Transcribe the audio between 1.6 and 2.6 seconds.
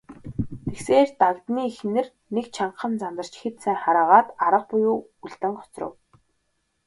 эхнэр нэг